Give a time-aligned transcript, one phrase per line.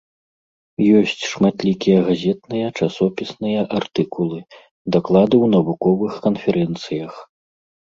[1.01, 4.39] Ёсць шматлікія газетныя, часопісныя артыкулы,
[4.97, 7.13] даклады ў навуковых канферэнцыях.